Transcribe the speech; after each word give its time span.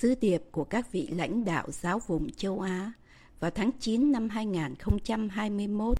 Sứ 0.00 0.14
điệp 0.20 0.42
của 0.50 0.64
các 0.64 0.92
vị 0.92 1.06
lãnh 1.06 1.44
đạo 1.44 1.70
giáo 1.70 1.98
vùng 2.06 2.30
châu 2.30 2.60
Á 2.60 2.92
vào 3.40 3.50
tháng 3.50 3.70
9 3.80 4.12
năm 4.12 4.28
2021 4.28 5.96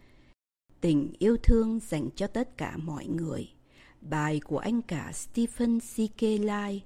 Tình 0.81 1.13
yêu 1.19 1.37
thương 1.43 1.81
dành 1.81 2.09
cho 2.17 2.27
tất 2.27 2.57
cả 2.57 2.77
mọi 2.77 3.07
người 3.07 3.49
Bài 4.01 4.41
của 4.41 4.59
anh 4.59 4.83
cả 4.83 5.13
Stephen 5.13 5.81
C. 5.81 5.95
K. 6.19 6.23
Lai 6.41 6.85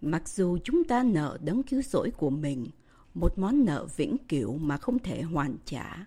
Mặc 0.00 0.28
dù 0.28 0.58
chúng 0.64 0.84
ta 0.84 1.02
nợ 1.02 1.38
đấng 1.42 1.62
cứu 1.62 1.82
rỗi 1.82 2.10
của 2.10 2.30
mình, 2.30 2.66
Một 3.14 3.38
món 3.38 3.64
nợ 3.64 3.86
vĩnh 3.96 4.16
cửu 4.28 4.58
mà 4.58 4.76
không 4.76 4.98
thể 4.98 5.22
hoàn 5.22 5.56
trả 5.64 6.06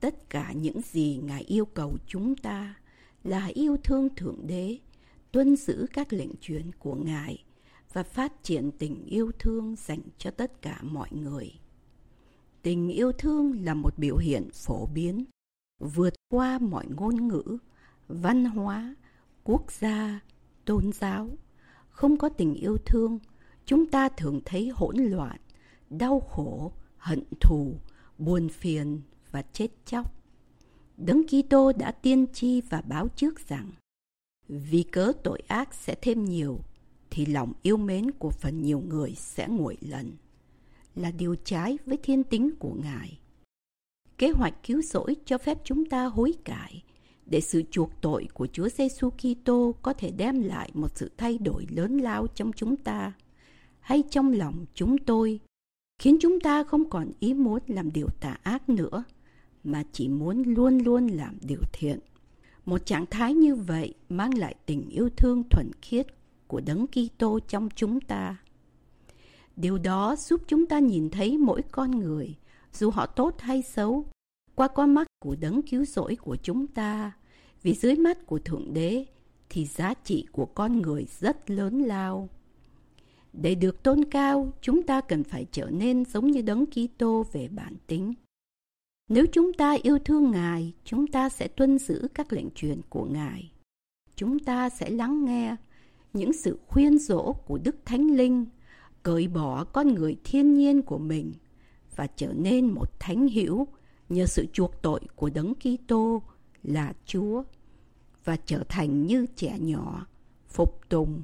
Tất 0.00 0.30
cả 0.30 0.52
những 0.52 0.80
gì 0.92 1.20
Ngài 1.22 1.42
yêu 1.42 1.64
cầu 1.64 1.96
chúng 2.06 2.36
ta 2.36 2.74
Là 3.24 3.46
yêu 3.46 3.76
thương 3.84 4.08
Thượng 4.16 4.46
Đế, 4.46 4.78
Tuân 5.32 5.56
giữ 5.56 5.86
các 5.92 6.12
lệnh 6.12 6.32
truyền 6.40 6.70
của 6.78 6.94
Ngài 6.94 7.44
và 7.92 8.02
phát 8.02 8.32
triển 8.42 8.70
tình 8.78 9.04
yêu 9.04 9.30
thương 9.38 9.74
dành 9.76 10.00
cho 10.18 10.30
tất 10.30 10.62
cả 10.62 10.78
mọi 10.82 11.08
người. 11.12 11.52
Tình 12.62 12.88
yêu 12.88 13.12
thương 13.12 13.64
là 13.64 13.74
một 13.74 13.98
biểu 13.98 14.16
hiện 14.16 14.48
phổ 14.52 14.86
biến, 14.86 15.24
vượt 15.78 16.14
qua 16.28 16.58
mọi 16.58 16.86
ngôn 16.86 17.28
ngữ, 17.28 17.58
văn 18.08 18.44
hóa, 18.44 18.94
quốc 19.44 19.72
gia, 19.72 20.20
tôn 20.64 20.92
giáo. 20.92 21.28
Không 21.90 22.16
có 22.16 22.28
tình 22.28 22.54
yêu 22.54 22.76
thương, 22.86 23.18
chúng 23.64 23.86
ta 23.86 24.08
thường 24.08 24.40
thấy 24.44 24.70
hỗn 24.74 24.96
loạn, 24.96 25.36
đau 25.90 26.20
khổ, 26.20 26.72
hận 26.96 27.22
thù, 27.40 27.74
buồn 28.18 28.48
phiền 28.48 29.00
và 29.30 29.42
chết 29.42 29.68
chóc. 29.84 30.14
Đấng 30.96 31.22
Kitô 31.26 31.72
đã 31.72 31.92
tiên 31.92 32.26
tri 32.32 32.60
và 32.60 32.80
báo 32.80 33.08
trước 33.08 33.48
rằng 33.48 33.70
vì 34.48 34.82
cớ 34.82 35.12
tội 35.24 35.42
ác 35.48 35.74
sẽ 35.74 35.94
thêm 36.02 36.24
nhiều 36.24 36.60
thì 37.10 37.26
lòng 37.26 37.52
yêu 37.62 37.76
mến 37.76 38.10
của 38.10 38.30
phần 38.30 38.62
nhiều 38.62 38.82
người 38.88 39.14
sẽ 39.16 39.48
nguội 39.48 39.76
lần, 39.80 40.12
là 40.94 41.10
điều 41.10 41.34
trái 41.44 41.78
với 41.86 41.96
thiên 41.96 42.24
tính 42.24 42.50
của 42.58 42.74
Ngài. 42.82 43.18
Kế 44.18 44.30
hoạch 44.30 44.54
cứu 44.66 44.82
rỗi 44.82 45.16
cho 45.24 45.38
phép 45.38 45.58
chúng 45.64 45.84
ta 45.84 46.04
hối 46.04 46.34
cải 46.44 46.82
để 47.26 47.40
sự 47.40 47.62
chuộc 47.70 47.90
tội 48.00 48.28
của 48.34 48.46
Chúa 48.46 48.68
Giêsu 48.68 49.10
Kitô 49.10 49.74
có 49.82 49.92
thể 49.92 50.10
đem 50.10 50.42
lại 50.42 50.70
một 50.74 50.88
sự 50.94 51.10
thay 51.16 51.38
đổi 51.38 51.66
lớn 51.70 51.98
lao 51.98 52.26
trong 52.26 52.52
chúng 52.52 52.76
ta 52.76 53.12
hay 53.80 54.02
trong 54.10 54.32
lòng 54.32 54.64
chúng 54.74 54.98
tôi, 54.98 55.40
khiến 55.98 56.16
chúng 56.20 56.40
ta 56.40 56.64
không 56.64 56.90
còn 56.90 57.10
ý 57.20 57.34
muốn 57.34 57.58
làm 57.66 57.92
điều 57.92 58.06
tà 58.20 58.36
ác 58.42 58.68
nữa, 58.68 59.04
mà 59.64 59.84
chỉ 59.92 60.08
muốn 60.08 60.42
luôn 60.42 60.78
luôn 60.78 61.06
làm 61.06 61.38
điều 61.40 61.60
thiện. 61.72 61.98
Một 62.64 62.86
trạng 62.86 63.06
thái 63.06 63.34
như 63.34 63.54
vậy 63.54 63.94
mang 64.08 64.38
lại 64.38 64.54
tình 64.66 64.88
yêu 64.88 65.08
thương 65.16 65.42
thuần 65.50 65.70
khiết 65.82 66.06
của 66.48 66.60
Đấng 66.60 66.86
Kitô 66.86 67.40
trong 67.40 67.68
chúng 67.74 68.00
ta. 68.00 68.36
Điều 69.56 69.78
đó 69.78 70.16
giúp 70.16 70.40
chúng 70.46 70.66
ta 70.66 70.78
nhìn 70.78 71.10
thấy 71.10 71.38
mỗi 71.38 71.62
con 71.70 71.90
người, 71.90 72.36
dù 72.72 72.90
họ 72.90 73.06
tốt 73.06 73.34
hay 73.40 73.62
xấu, 73.62 74.06
qua 74.54 74.68
con 74.68 74.94
mắt 74.94 75.06
của 75.24 75.36
đấng 75.40 75.62
cứu 75.62 75.84
rỗi 75.84 76.16
của 76.16 76.36
chúng 76.36 76.66
ta. 76.66 77.12
Vì 77.62 77.74
dưới 77.74 77.96
mắt 77.96 78.26
của 78.26 78.38
Thượng 78.38 78.74
Đế 78.74 79.06
thì 79.48 79.66
giá 79.66 79.94
trị 79.94 80.26
của 80.32 80.46
con 80.46 80.82
người 80.82 81.06
rất 81.20 81.50
lớn 81.50 81.82
lao. 81.82 82.28
Để 83.32 83.54
được 83.54 83.82
tôn 83.82 84.04
cao, 84.04 84.52
chúng 84.60 84.82
ta 84.82 85.00
cần 85.00 85.24
phải 85.24 85.46
trở 85.52 85.70
nên 85.70 86.04
giống 86.04 86.30
như 86.30 86.42
đấng 86.42 86.64
Kitô 86.66 87.24
về 87.32 87.48
bản 87.48 87.74
tính. 87.86 88.14
Nếu 89.08 89.26
chúng 89.32 89.52
ta 89.52 89.76
yêu 89.82 89.98
thương 89.98 90.30
Ngài, 90.30 90.72
chúng 90.84 91.06
ta 91.06 91.28
sẽ 91.28 91.48
tuân 91.48 91.78
giữ 91.78 92.08
các 92.14 92.32
lệnh 92.32 92.50
truyền 92.50 92.80
của 92.88 93.04
Ngài. 93.04 93.52
Chúng 94.16 94.38
ta 94.38 94.68
sẽ 94.68 94.90
lắng 94.90 95.24
nghe 95.24 95.56
những 96.18 96.32
sự 96.32 96.58
khuyên 96.66 96.98
dỗ 96.98 97.32
của 97.32 97.58
Đức 97.58 97.76
Thánh 97.84 98.16
Linh, 98.16 98.46
cởi 99.02 99.28
bỏ 99.28 99.64
con 99.64 99.94
người 99.94 100.16
thiên 100.24 100.54
nhiên 100.54 100.82
của 100.82 100.98
mình 100.98 101.32
và 101.96 102.06
trở 102.06 102.32
nên 102.32 102.66
một 102.66 103.00
thánh 103.00 103.28
hữu 103.28 103.66
nhờ 104.08 104.26
sự 104.26 104.46
chuộc 104.52 104.82
tội 104.82 105.00
của 105.16 105.30
Đấng 105.30 105.54
Kitô 105.54 106.22
là 106.62 106.92
Chúa 107.04 107.42
và 108.24 108.36
trở 108.36 108.64
thành 108.68 109.06
như 109.06 109.26
trẻ 109.36 109.58
nhỏ, 109.58 110.06
phục 110.48 110.88
tùng, 110.88 111.22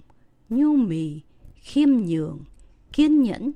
nhu 0.48 0.76
mì, 0.76 1.20
khiêm 1.54 1.88
nhường, 1.90 2.38
kiên 2.92 3.22
nhẫn, 3.22 3.52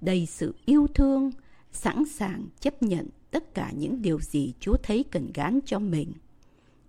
đầy 0.00 0.26
sự 0.26 0.54
yêu 0.64 0.86
thương, 0.94 1.30
sẵn 1.72 2.04
sàng 2.04 2.46
chấp 2.60 2.82
nhận 2.82 3.08
tất 3.30 3.54
cả 3.54 3.72
những 3.76 4.02
điều 4.02 4.20
gì 4.20 4.52
Chúa 4.60 4.76
thấy 4.82 5.04
cần 5.10 5.30
gán 5.34 5.60
cho 5.66 5.78
mình. 5.78 6.12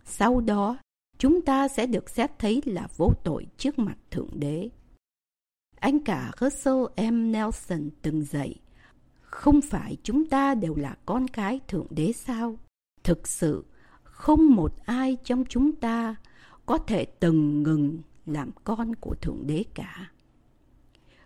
Sau 0.06 0.42
đó, 0.42 0.78
chúng 1.22 1.42
ta 1.42 1.68
sẽ 1.68 1.86
được 1.86 2.10
xét 2.10 2.40
thấy 2.40 2.62
là 2.66 2.88
vô 2.98 3.12
tội 3.24 3.48
trước 3.58 3.80
mặt 3.80 3.98
Thượng 4.12 4.30
Đế. 4.34 4.70
Anh 5.80 6.00
cả 6.00 6.32
Russell 6.40 7.12
M. 7.12 7.32
Nelson 7.32 7.90
từng 8.02 8.24
dạy, 8.24 8.56
không 9.22 9.62
phải 9.62 9.98
chúng 10.04 10.26
ta 10.26 10.56
đều 10.56 10.76
là 10.76 10.96
con 11.06 11.28
cái 11.28 11.60
Thượng 11.68 11.88
Đế 11.90 12.14
sao? 12.14 12.56
Thực 13.04 13.28
sự, 13.28 13.66
không 14.04 14.56
một 14.56 14.74
ai 14.86 15.18
trong 15.24 15.44
chúng 15.50 15.72
ta 15.72 16.16
có 16.66 16.78
thể 16.78 17.06
từng 17.06 17.64
ngừng 17.64 17.98
làm 18.26 18.52
con 18.64 18.96
của 18.96 19.16
Thượng 19.16 19.48
Đế 19.48 19.64
cả. 19.74 20.12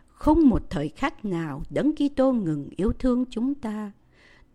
Không 0.08 0.50
một 0.50 0.70
thời 0.70 0.90
khắc 0.90 1.26
nào 1.26 1.64
Đấng 1.70 1.92
Kitô 1.96 2.32
ngừng 2.32 2.70
yêu 2.78 2.94
thương 3.00 3.26
chúng 3.30 3.56
ta. 3.56 3.92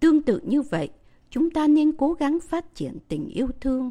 Tương 0.00 0.22
tự 0.22 0.40
như 0.44 0.62
vậy, 0.62 0.88
chúng 1.30 1.50
ta 1.50 1.66
nên 1.66 1.92
cố 1.96 2.12
gắng 2.12 2.38
phát 2.40 2.74
triển 2.74 2.98
tình 3.08 3.28
yêu 3.28 3.48
thương 3.60 3.90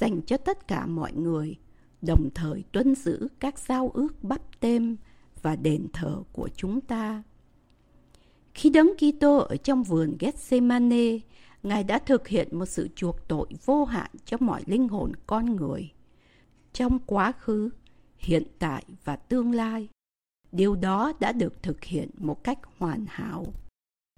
dành 0.00 0.20
cho 0.22 0.36
tất 0.36 0.68
cả 0.68 0.86
mọi 0.86 1.12
người, 1.12 1.56
đồng 2.02 2.30
thời 2.34 2.64
tuân 2.72 2.94
giữ 2.94 3.28
các 3.38 3.58
giao 3.58 3.90
ước 3.94 4.24
bắp 4.24 4.60
tem 4.60 4.96
và 5.42 5.56
đền 5.56 5.86
thờ 5.92 6.22
của 6.32 6.48
chúng 6.56 6.80
ta. 6.80 7.22
Khi 8.54 8.70
đấng 8.70 8.90
Kitô 8.96 9.36
ở 9.36 9.56
trong 9.56 9.82
vườn 9.82 10.16
Gethsemane, 10.18 11.18
Ngài 11.62 11.84
đã 11.84 11.98
thực 11.98 12.28
hiện 12.28 12.58
một 12.58 12.66
sự 12.66 12.88
chuộc 12.94 13.28
tội 13.28 13.46
vô 13.64 13.84
hạn 13.84 14.10
cho 14.24 14.36
mọi 14.40 14.62
linh 14.66 14.88
hồn 14.88 15.12
con 15.26 15.56
người. 15.56 15.92
Trong 16.72 16.98
quá 17.06 17.32
khứ, 17.32 17.70
hiện 18.18 18.42
tại 18.58 18.84
và 19.04 19.16
tương 19.16 19.54
lai, 19.54 19.88
điều 20.52 20.76
đó 20.76 21.12
đã 21.20 21.32
được 21.32 21.62
thực 21.62 21.84
hiện 21.84 22.10
một 22.18 22.44
cách 22.44 22.58
hoàn 22.78 23.04
hảo. 23.08 23.46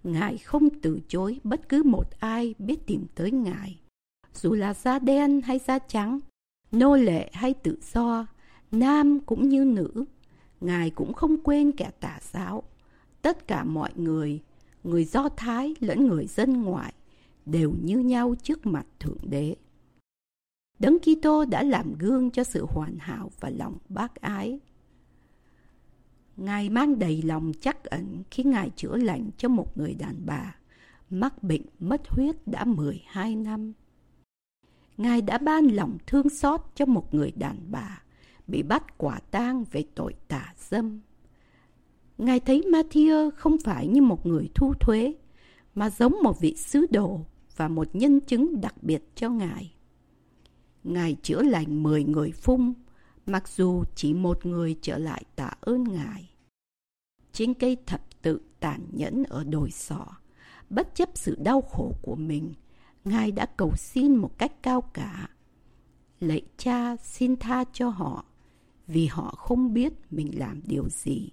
Ngài 0.02 0.38
không 0.38 0.68
từ 0.82 1.00
chối 1.08 1.40
bất 1.44 1.68
cứ 1.68 1.82
một 1.82 2.10
ai 2.20 2.54
biết 2.58 2.86
tìm 2.86 3.06
tới 3.14 3.30
Ngài 3.30 3.81
dù 4.34 4.52
là 4.54 4.74
da 4.74 4.98
đen 4.98 5.40
hay 5.40 5.58
da 5.58 5.78
trắng, 5.78 6.20
nô 6.72 6.96
lệ 6.96 7.30
hay 7.32 7.54
tự 7.54 7.78
do, 7.92 8.26
nam 8.70 9.20
cũng 9.20 9.48
như 9.48 9.64
nữ, 9.64 10.04
Ngài 10.60 10.90
cũng 10.90 11.12
không 11.12 11.36
quên 11.42 11.72
kẻ 11.72 11.90
tà 12.00 12.18
giáo. 12.22 12.62
Tất 13.22 13.46
cả 13.46 13.64
mọi 13.64 13.90
người, 13.96 14.40
người 14.84 15.04
Do 15.04 15.28
Thái 15.28 15.74
lẫn 15.80 16.06
người 16.06 16.26
dân 16.26 16.62
ngoại, 16.62 16.92
đều 17.46 17.72
như 17.82 17.98
nhau 17.98 18.34
trước 18.42 18.66
mặt 18.66 18.86
Thượng 18.98 19.30
Đế. 19.30 19.56
Đấng 20.78 20.98
Kitô 20.98 21.44
đã 21.44 21.62
làm 21.62 21.94
gương 21.98 22.30
cho 22.30 22.44
sự 22.44 22.66
hoàn 22.68 22.96
hảo 22.98 23.30
và 23.40 23.50
lòng 23.50 23.78
bác 23.88 24.14
ái. 24.14 24.60
Ngài 26.36 26.70
mang 26.70 26.98
đầy 26.98 27.22
lòng 27.22 27.52
chắc 27.60 27.84
ẩn 27.84 28.22
khi 28.30 28.42
Ngài 28.42 28.70
chữa 28.76 28.96
lành 28.96 29.30
cho 29.36 29.48
một 29.48 29.78
người 29.78 29.94
đàn 29.94 30.16
bà 30.26 30.56
mắc 31.10 31.42
bệnh 31.42 31.62
mất 31.78 32.08
huyết 32.08 32.36
đã 32.46 32.64
12 32.64 33.36
năm. 33.36 33.72
Ngài 34.96 35.22
đã 35.22 35.38
ban 35.38 35.66
lòng 35.66 35.98
thương 36.06 36.28
xót 36.28 36.60
cho 36.74 36.86
một 36.86 37.14
người 37.14 37.30
đàn 37.30 37.56
bà 37.70 38.02
bị 38.46 38.62
bắt 38.62 38.98
quả 38.98 39.18
tang 39.30 39.64
về 39.72 39.84
tội 39.94 40.14
tà 40.28 40.54
dâm. 40.58 41.00
Ngài 42.18 42.40
thấy 42.40 42.60
Matthew 42.60 43.30
không 43.30 43.56
phải 43.64 43.86
như 43.86 44.02
một 44.02 44.26
người 44.26 44.48
thu 44.54 44.74
thuế, 44.74 45.14
mà 45.74 45.90
giống 45.90 46.16
một 46.22 46.40
vị 46.40 46.56
sứ 46.56 46.86
đồ 46.90 47.20
và 47.56 47.68
một 47.68 47.88
nhân 47.92 48.20
chứng 48.20 48.60
đặc 48.60 48.82
biệt 48.82 49.02
cho 49.14 49.30
Ngài. 49.30 49.74
Ngài 50.84 51.16
chữa 51.22 51.42
lành 51.42 51.82
mười 51.82 52.04
người 52.04 52.32
phung, 52.32 52.74
mặc 53.26 53.48
dù 53.48 53.84
chỉ 53.94 54.14
một 54.14 54.46
người 54.46 54.76
trở 54.82 54.98
lại 54.98 55.24
tạ 55.36 55.50
ơn 55.60 55.84
Ngài. 55.84 56.30
Trên 57.32 57.54
cây 57.54 57.76
thập 57.86 58.22
tự 58.22 58.40
tàn 58.60 58.86
nhẫn 58.92 59.24
ở 59.24 59.44
đồi 59.44 59.70
sọ, 59.70 60.06
bất 60.70 60.94
chấp 60.94 61.08
sự 61.14 61.36
đau 61.42 61.60
khổ 61.60 61.92
của 62.02 62.14
mình, 62.14 62.54
Ngài 63.04 63.32
đã 63.32 63.46
cầu 63.46 63.76
xin 63.76 64.16
một 64.16 64.38
cách 64.38 64.62
cao 64.62 64.80
cả. 64.80 65.28
lạy 66.20 66.42
cha 66.56 66.96
xin 66.96 67.36
tha 67.36 67.64
cho 67.72 67.88
họ 67.88 68.24
vì 68.86 69.06
họ 69.06 69.34
không 69.38 69.74
biết 69.74 69.92
mình 70.10 70.38
làm 70.38 70.60
điều 70.66 70.88
gì. 70.88 71.30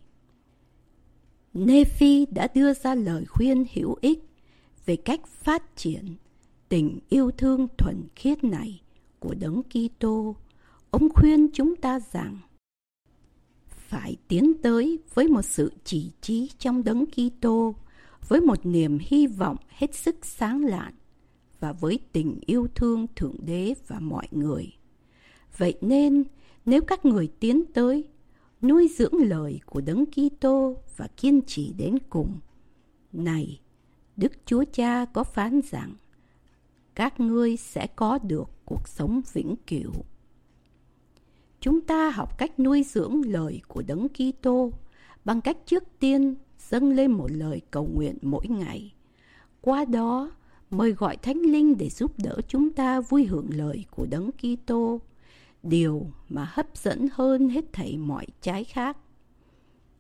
Nephi 1.54 2.26
đã 2.26 2.48
đưa 2.54 2.74
ra 2.74 2.96
lời 2.96 3.26
khuyên 3.26 3.66
hữu 3.74 3.96
ích 4.02 4.20
về 4.86 4.96
cách 4.96 5.28
phát 5.28 5.76
triển 5.76 6.16
tình 6.70 7.00
yêu 7.10 7.32
thương 7.32 7.68
thuần 7.78 8.08
khiết 8.16 8.44
này 8.44 8.82
của 9.20 9.34
Đấng 9.40 9.62
Kitô. 9.64 10.36
Ông 10.92 11.10
khuyên 11.16 11.48
chúng 11.54 11.76
ta 11.76 12.00
rằng 12.12 12.38
phải 13.70 14.16
tiến 14.28 14.54
tới 14.64 15.00
với 15.14 15.28
một 15.28 15.42
sự 15.42 15.72
chỉ 15.84 16.12
trí 16.22 16.50
trong 16.60 16.84
Đấng 16.84 17.06
Kitô, 17.06 17.76
với 18.28 18.42
một 18.42 18.66
niềm 18.66 18.98
hy 19.02 19.28
vọng 19.28 19.58
hết 19.68 19.96
sức 19.96 20.16
sáng 20.22 20.64
lạn 20.64 20.94
và 21.60 21.72
với 21.72 22.00
tình 22.12 22.40
yêu 22.46 22.68
thương 22.76 23.08
Thượng 23.16 23.36
Đế 23.46 23.74
và 23.88 24.00
mọi 24.00 24.28
người. 24.32 24.74
Vậy 25.58 25.78
nên, 25.82 26.24
nếu 26.66 26.82
các 26.82 27.06
người 27.06 27.32
tiến 27.40 27.64
tới, 27.74 28.08
nuôi 28.62 28.90
dưỡng 28.98 29.14
lời 29.14 29.60
của 29.66 29.82
Đấng 29.82 30.06
Kitô 30.06 30.78
và 30.98 31.08
kiên 31.08 31.42
trì 31.42 31.74
đến 31.78 31.98
cùng, 32.10 32.40
này, 33.14 33.60
Đức 34.18 34.32
Chúa 34.46 34.64
Cha 34.74 35.06
có 35.06 35.24
phán 35.24 35.62
rằng, 35.70 35.96
các 36.96 37.20
ngươi 37.20 37.58
sẽ 37.58 37.88
có 37.96 38.18
được 38.18 38.50
cuộc 38.66 38.88
sống 38.88 39.22
vĩnh 39.34 39.56
cửu. 39.68 39.92
Chúng 41.62 41.82
ta 41.82 42.10
học 42.10 42.38
cách 42.38 42.60
nuôi 42.60 42.84
dưỡng 42.84 43.22
lời 43.26 43.62
của 43.68 43.82
Đấng 43.88 44.08
Kitô 44.10 44.72
bằng 45.26 45.42
cách 45.42 45.58
trước 45.66 45.84
tiên 46.00 46.36
dâng 46.60 46.92
lên 46.92 47.12
một 47.12 47.32
lời 47.32 47.62
cầu 47.72 47.90
nguyện 47.94 48.18
mỗi 48.22 48.48
ngày. 48.48 48.94
Qua 49.62 49.86
đó, 49.86 50.32
mời 50.70 50.92
gọi 50.92 51.18
Thánh 51.18 51.42
Linh 51.42 51.78
để 51.78 51.90
giúp 51.90 52.12
đỡ 52.18 52.38
chúng 52.48 52.74
ta 52.74 53.02
vui 53.02 53.26
hưởng 53.26 53.50
lời 53.56 53.86
của 53.92 54.06
Đấng 54.06 54.30
Kitô, 54.32 55.02
điều 55.64 56.06
mà 56.30 56.48
hấp 56.50 56.78
dẫn 56.78 57.08
hơn 57.14 57.50
hết 57.50 57.74
thảy 57.74 57.98
mọi 57.98 58.28
trái 58.42 58.64
khác. 58.64 58.98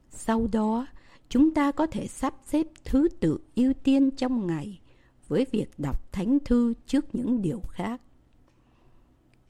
Sau 0.10 0.48
đó, 0.52 0.88
chúng 1.30 1.54
ta 1.54 1.72
có 1.72 1.88
thể 1.88 2.08
sắp 2.08 2.34
xếp 2.46 2.68
thứ 2.86 3.08
tự 3.20 3.40
ưu 3.56 3.74
tiên 3.74 4.12
trong 4.12 4.48
ngày 4.48 4.80
với 5.28 5.46
việc 5.52 5.70
đọc 5.78 6.12
thánh 6.12 6.38
thư 6.46 6.74
trước 6.86 7.16
những 7.16 7.42
điều 7.42 7.60
khác. 7.60 8.02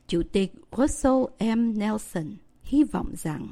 Chủ 0.07 0.21
tịch 0.31 0.54
Russell 0.77 1.24
M. 1.39 1.80
Nelson 1.80 2.36
hy 2.63 2.83
vọng 2.83 3.13
rằng 3.18 3.48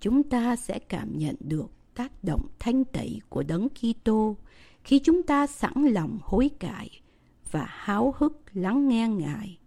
chúng 0.00 0.22
ta 0.22 0.56
sẽ 0.56 0.78
cảm 0.78 1.18
nhận 1.18 1.36
được 1.40 1.66
tác 1.94 2.24
động 2.24 2.46
thanh 2.58 2.84
tẩy 2.84 3.20
của 3.28 3.42
Đấng 3.42 3.68
Kitô 3.68 4.36
khi 4.84 4.98
chúng 4.98 5.22
ta 5.22 5.46
sẵn 5.46 5.84
lòng 5.84 6.18
hối 6.22 6.50
cải 6.58 6.90
và 7.50 7.66
háo 7.68 8.14
hức 8.18 8.42
lắng 8.52 8.88
nghe 8.88 9.08
Ngài. 9.08 9.58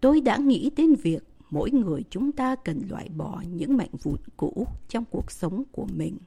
Tôi 0.00 0.20
đã 0.20 0.36
nghĩ 0.36 0.70
đến 0.76 0.94
việc 0.94 1.24
mỗi 1.50 1.70
người 1.70 2.04
chúng 2.10 2.32
ta 2.32 2.56
cần 2.56 2.82
loại 2.88 3.08
bỏ 3.08 3.42
những 3.48 3.76
mạnh 3.76 3.90
vụn 4.02 4.18
cũ 4.36 4.66
trong 4.88 5.04
cuộc 5.10 5.30
sống 5.30 5.62
của 5.72 5.86
mình 5.94 6.18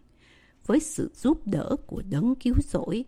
với 0.66 0.80
sự 0.80 1.12
giúp 1.16 1.48
đỡ 1.48 1.76
của 1.88 2.02
đấng 2.10 2.36
cứu 2.36 2.56
rỗi. 2.64 3.06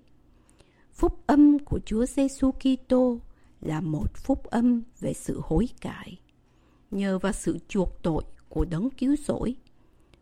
Phúc 0.93 1.19
âm 1.27 1.59
của 1.59 1.79
Chúa 1.85 2.05
Giêsu 2.05 2.51
Kitô 2.51 3.19
là 3.61 3.81
một 3.81 4.17
phúc 4.17 4.43
âm 4.43 4.83
về 4.99 5.13
sự 5.13 5.41
hối 5.43 5.67
cải. 5.81 6.19
Nhờ 6.91 7.19
vào 7.19 7.33
sự 7.33 7.57
chuộc 7.67 8.03
tội 8.03 8.23
của 8.49 8.65
đấng 8.65 8.89
cứu 8.89 9.15
rỗi, 9.15 9.55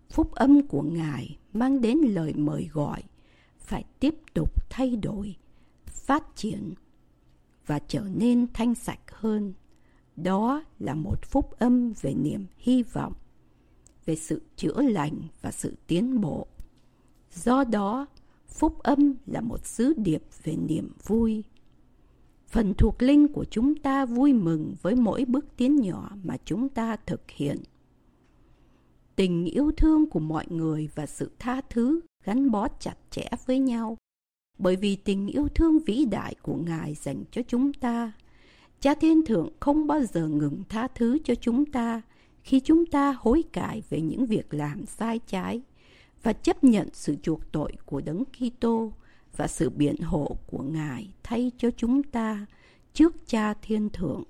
phúc 0.10 0.32
âm 0.32 0.68
của 0.68 0.82
Ngài 0.82 1.38
mang 1.54 1.82
đến 1.82 1.98
lời 1.98 2.34
mời 2.36 2.70
gọi 2.74 3.04
phải 3.66 3.84
tiếp 4.00 4.16
tục 4.34 4.70
thay 4.70 4.96
đổi, 4.96 5.36
phát 5.86 6.36
triển 6.36 6.74
và 7.66 7.80
trở 7.80 8.08
nên 8.16 8.48
thanh 8.54 8.76
sạch 8.76 9.12
hơn. 9.12 9.54
Đó 10.16 10.64
là 10.80 10.94
một 10.94 11.26
phúc 11.26 11.52
âm 11.60 11.94
về 12.02 12.14
niềm 12.14 12.46
hy 12.58 12.84
vọng, 12.84 13.14
về 14.06 14.16
sự 14.16 14.42
chữa 14.56 14.82
lành 14.82 15.22
và 15.42 15.52
sự 15.52 15.76
tiến 15.88 16.22
bộ. 16.22 16.48
Do 17.32 17.64
đó, 17.64 18.06
phúc 18.48 18.80
âm 18.84 19.14
là 19.26 19.42
một 19.42 19.66
sứ 19.66 19.94
điệp 19.98 20.24
về 20.44 20.56
niềm 20.56 20.92
vui. 21.04 21.44
Phần 22.48 22.74
thuộc 22.78 23.02
linh 23.02 23.28
của 23.28 23.46
chúng 23.46 23.76
ta 23.76 24.06
vui 24.06 24.34
mừng 24.34 24.76
với 24.82 24.96
mỗi 24.96 25.26
bước 25.26 25.46
tiến 25.58 25.76
nhỏ 25.76 26.12
mà 26.24 26.38
chúng 26.46 26.70
ta 26.70 26.96
thực 26.96 27.32
hiện. 27.32 27.58
Tình 29.16 29.46
yêu 29.46 29.72
thương 29.78 30.10
của 30.10 30.20
mọi 30.20 30.46
người 30.50 30.90
và 30.96 31.06
sự 31.06 31.32
tha 31.40 31.62
thứ 31.70 32.00
gắn 32.26 32.52
bó 32.52 32.68
chặt 32.80 32.96
chẽ 33.12 33.28
với 33.46 33.60
nhau. 33.60 33.98
Bởi 34.58 34.76
vì 34.76 34.96
tình 34.96 35.28
yêu 35.28 35.48
thương 35.56 35.80
vĩ 35.80 36.06
đại 36.06 36.36
của 36.42 36.56
Ngài 36.56 36.94
dành 36.94 37.24
cho 37.32 37.42
chúng 37.48 37.74
ta, 37.74 38.12
Cha 38.80 38.96
Thiên 38.96 39.26
Thượng 39.26 39.50
không 39.60 39.88
bao 39.88 40.04
giờ 40.04 40.28
ngừng 40.28 40.64
tha 40.70 40.88
thứ 40.96 41.18
cho 41.24 41.36
chúng 41.36 41.66
ta 41.66 42.02
khi 42.44 42.60
chúng 42.60 42.86
ta 42.86 43.16
hối 43.20 43.44
cải 43.54 43.82
về 43.90 44.02
những 44.02 44.26
việc 44.26 44.54
làm 44.54 44.86
sai 44.86 45.20
trái 45.20 45.62
và 46.24 46.34
chấp 46.34 46.64
nhận 46.64 46.90
sự 46.94 47.16
chuộc 47.24 47.52
tội 47.52 47.72
của 47.86 48.02
Đấng 48.02 48.24
Kitô 48.26 48.92
và 49.38 49.48
sự 49.48 49.70
biện 49.70 49.98
hộ 50.02 50.38
của 50.48 50.64
Ngài 50.64 51.14
thay 51.24 51.52
cho 51.58 51.70
chúng 51.78 52.04
ta 52.04 52.46
trước 52.94 53.16
Cha 53.28 53.54
Thiên 53.54 53.90
Thượng. 53.90 54.24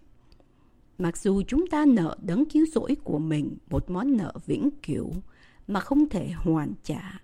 Mặc 0.98 1.18
dù 1.18 1.42
chúng 1.48 1.68
ta 1.68 1.86
nợ 1.86 2.18
đấng 2.22 2.46
cứu 2.46 2.66
rỗi 2.74 2.96
của 3.04 3.20
mình 3.20 3.58
một 3.70 3.90
món 3.90 4.18
nợ 4.18 4.34
vĩnh 4.46 4.70
cửu 4.88 5.14
mà 5.68 5.80
không 5.80 6.10
thể 6.10 6.30
hoàn 6.30 6.74
trả, 6.84 7.22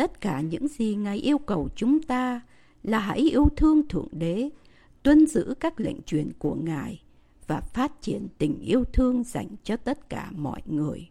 tất 0.00 0.20
cả 0.20 0.40
những 0.40 0.68
gì 0.68 0.94
Ngài 0.94 1.18
yêu 1.18 1.38
cầu 1.38 1.68
chúng 1.76 2.02
ta 2.02 2.40
là 2.82 2.98
hãy 2.98 3.18
yêu 3.18 3.48
thương 3.56 3.88
Thượng 3.88 4.08
Đế, 4.12 4.48
tuân 5.02 5.26
giữ 5.26 5.54
các 5.60 5.80
lệnh 5.80 6.02
truyền 6.02 6.32
của 6.38 6.54
Ngài 6.54 7.02
và 7.46 7.60
phát 7.60 8.02
triển 8.02 8.28
tình 8.38 8.60
yêu 8.60 8.84
thương 8.84 9.24
dành 9.24 9.48
cho 9.64 9.76
tất 9.76 10.08
cả 10.08 10.30
mọi 10.36 10.62
người. 10.66 11.08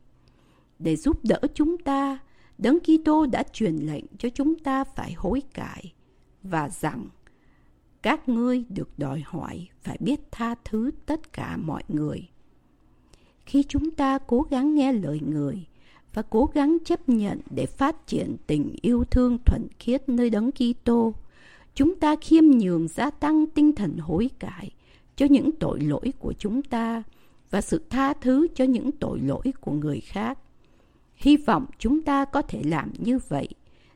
Để 0.80 0.96
giúp 0.96 1.20
đỡ 1.24 1.40
chúng 1.54 1.78
ta, 1.78 2.20
Đấng 2.58 2.80
Kitô 2.80 3.26
đã 3.26 3.44
truyền 3.54 3.76
lệnh 3.76 4.06
cho 4.18 4.30
chúng 4.30 4.60
ta 4.60 4.84
phải 4.84 5.14
hối 5.14 5.42
cải 5.54 5.94
và 6.44 6.70
rằng 6.70 7.08
các 8.02 8.30
ngươi 8.30 8.66
được 8.70 9.00
đòi 9.00 9.24
hỏi 9.26 9.68
phải 9.82 9.98
biết 10.00 10.20
tha 10.32 10.56
thứ 10.66 10.92
tất 11.06 11.34
cả 11.34 11.58
mọi 11.58 11.84
người. 11.88 12.30
Khi 13.46 13.64
chúng 13.64 13.92
ta 13.92 14.20
cố 14.28 14.42
gắng 14.42 14.76
nghe 14.76 14.94
lời 14.94 15.20
người 15.26 15.66
và 16.14 16.22
cố 16.22 16.50
gắng 16.54 16.78
chấp 16.86 17.10
nhận 17.10 17.40
để 17.50 17.66
phát 17.66 18.08
triển 18.08 18.36
tình 18.48 18.76
yêu 18.82 19.04
thương 19.12 19.38
thuần 19.46 19.68
khiết 19.80 20.10
nơi 20.10 20.30
đấng 20.30 20.52
Kitô, 20.52 21.14
chúng 21.74 21.96
ta 21.96 22.16
khiêm 22.22 22.44
nhường 22.44 22.88
gia 22.88 23.10
tăng 23.10 23.46
tinh 23.48 23.76
thần 23.76 23.98
hối 23.98 24.30
cải 24.40 24.72
cho 25.16 25.26
những 25.30 25.52
tội 25.52 25.80
lỗi 25.80 26.14
của 26.20 26.34
chúng 26.34 26.62
ta 26.62 27.04
và 27.50 27.62
sự 27.62 27.82
tha 27.90 28.14
thứ 28.14 28.48
cho 28.56 28.64
những 28.64 28.92
tội 28.92 29.20
lỗi 29.20 29.54
của 29.62 29.72
người 29.72 30.00
khác. 30.00 30.40
Hy 31.16 31.38
vọng 31.38 31.66
chúng 31.80 32.02
ta 32.02 32.26
có 32.26 32.42
thể 32.42 32.62
làm 32.64 32.92
như 32.98 33.20
vậy 33.28 33.48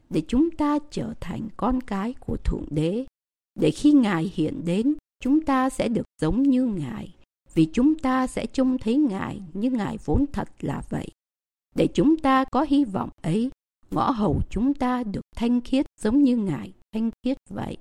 để 0.10 0.22
chúng 0.28 0.52
ta 0.52 0.80
trở 0.92 1.14
thành 1.22 1.48
con 1.58 1.82
cái 1.82 2.14
của 2.20 2.38
Thượng 2.38 2.66
Đế. 2.70 3.06
Để 3.60 3.72
khi 3.72 3.92
Ngài 3.92 4.32
hiện 4.36 4.62
đến, 4.66 4.94
chúng 5.20 5.42
ta 5.42 5.70
sẽ 5.70 5.88
được 5.88 6.06
giống 6.22 6.44
như 6.44 6.66
Ngài, 6.66 7.16
vì 7.54 7.70
chúng 7.74 7.96
ta 7.96 8.28
sẽ 8.28 8.46
trông 8.46 8.78
thấy 8.78 8.96
Ngài 8.96 9.42
như 9.54 9.72
Ngài 9.72 9.98
vốn 10.06 10.26
thật 10.34 10.50
là 10.62 10.82
vậy. 10.90 11.08
Để 11.76 11.88
chúng 11.94 12.18
ta 12.18 12.46
có 12.52 12.66
hy 12.70 12.86
vọng 12.86 13.10
ấy, 13.22 13.52
ngõ 13.92 14.12
hầu 14.12 14.42
chúng 14.50 14.74
ta 14.74 15.04
được 15.04 15.22
thanh 15.36 15.62
khiết 15.62 15.86
giống 16.02 16.24
như 16.24 16.38
Ngài 16.38 16.72
thanh 16.94 17.10
khiết 17.24 17.38
vậy. 17.50 17.78